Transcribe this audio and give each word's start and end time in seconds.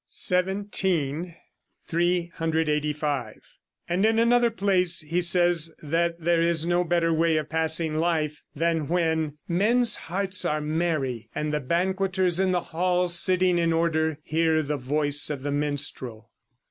xvii, 0.09 1.35
385); 1.85 3.35
and 3.87 4.03
in 4.03 4.17
another 4.17 4.49
place 4.49 5.01
he 5.01 5.21
says 5.21 5.71
that 5.83 6.19
there 6.19 6.41
is 6.41 6.65
no 6.65 6.83
better 6.83 7.13
way 7.13 7.37
of 7.37 7.47
passing 7.47 7.95
life 7.95 8.41
than 8.55 8.87
when 8.87 9.37
'Men's 9.47 9.97
hearts 9.97 10.43
are 10.43 10.59
merry, 10.59 11.29
and 11.35 11.53
the 11.53 11.59
banqueters 11.59 12.39
in 12.39 12.49
the 12.49 12.61
hall 12.73 13.09
Sitting 13.09 13.59
in 13.59 13.71
order 13.71 14.17
hear 14.23 14.63
the 14.63 14.77
voice 14.77 15.29
of 15.29 15.43
the 15.43 15.51
minstrel.'" 15.51 16.31